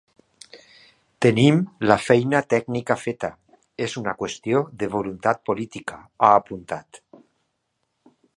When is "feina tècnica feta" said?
2.05-3.31